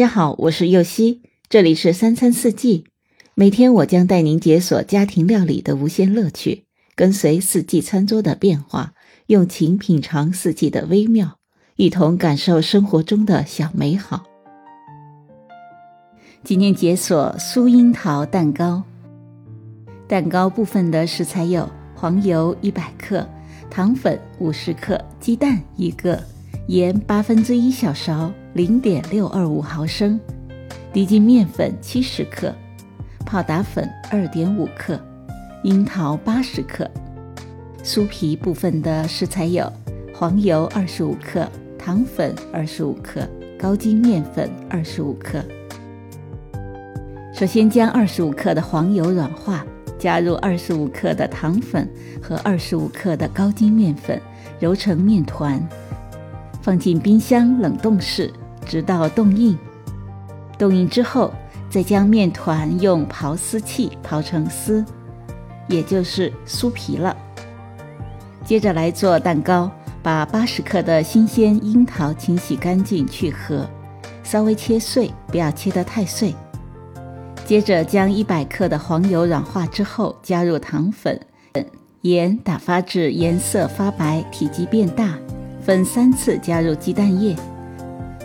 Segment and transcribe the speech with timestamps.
[0.00, 1.20] 大家好，我是右希，
[1.50, 2.86] 这里是三餐四季。
[3.34, 8.94] 每天我将带您解锁家庭料理的无限乐趣，跟随四季餐桌的变化，
[9.26, 11.36] 用情品尝四季的微妙，
[11.76, 14.24] 一同感受生活中的小美好。
[16.42, 18.82] 今天解锁酥樱桃蛋糕。
[20.08, 23.28] 蛋糕部分的食材有黄油一百克、
[23.68, 26.24] 糖粉五十克、鸡蛋一个、
[26.70, 28.32] 盐八分之一小勺。
[28.52, 30.20] 零点六二五毫升，
[30.92, 32.54] 低筋面粉七十克，
[33.26, 35.00] 泡打粉二点五克，
[35.64, 36.88] 樱桃八十克。
[37.82, 39.72] 酥皮部分的食材有
[40.14, 43.28] 黄油二十五克，糖粉二十五克，
[43.58, 45.44] 高筋面粉二十五克。
[47.34, 49.66] 首先将二十五克的黄油软化，
[49.98, 51.88] 加入二十五克的糖粉
[52.22, 54.20] 和二十五克的高筋面粉，
[54.60, 55.60] 揉成面团，
[56.62, 58.32] 放进冰箱冷冻室。
[58.66, 59.58] 直到冻硬，
[60.56, 61.32] 冻硬之后，
[61.68, 64.84] 再将面团用刨丝器刨成丝，
[65.66, 67.16] 也就是酥皮了。
[68.44, 69.68] 接着来做蛋糕，
[70.02, 73.68] 把八十克的新鲜樱桃清洗干净去核，
[74.22, 76.34] 稍微切碎，不要切得太碎。
[77.44, 81.18] 接着将一百克的黄油软化之后，加入糖粉、
[82.02, 85.18] 盐，打发至颜色发白、体积变大，
[85.70, 87.36] 分三次加入鸡蛋液。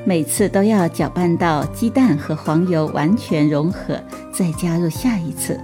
[0.03, 4.01] 每次都要搅拌到鸡蛋和黄油完全融合，
[4.33, 5.59] 再加入下一次。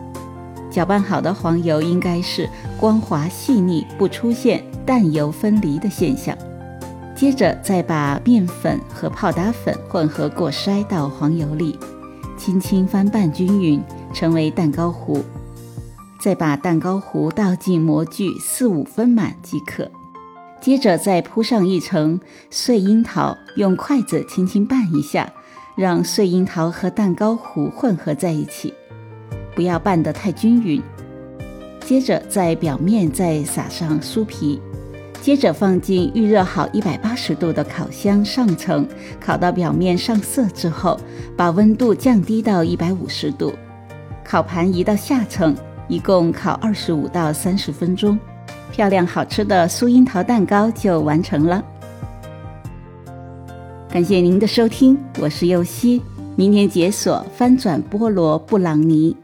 [0.70, 2.48] 搅拌好的黄油应该是
[2.80, 6.38] 光滑细腻，不出现蛋油分离的现象。
[7.16, 11.80] 接着再把面粉和泡打粉混合过筛到黄油里，
[12.38, 13.82] 轻轻翻拌均匀，
[14.14, 15.24] 成为蛋糕糊。
[16.20, 19.90] 再把蛋糕糊倒进模具，四五分满即可。
[20.62, 22.20] 接着再铺上一层
[22.52, 25.28] 碎樱桃，用筷子轻轻拌一下，
[25.76, 28.72] 让碎樱桃和蛋糕糊混合在一起，
[29.56, 30.80] 不要拌得太均匀。
[31.84, 34.62] 接着在表面再撒上酥皮，
[35.20, 38.88] 接着放进预热好一百八十度的烤箱上层，
[39.20, 40.96] 烤到表面上色之后，
[41.36, 43.52] 把温度降低到一百五十度，
[44.24, 45.56] 烤盘移到下层，
[45.88, 48.18] 一共烤二十五到三十分钟。
[48.72, 51.64] 漂亮好吃的酥樱桃蛋糕就完成了。
[53.90, 56.02] 感谢您的收听，我是右希，
[56.38, 59.16] 明天解锁翻转菠萝布朗尼。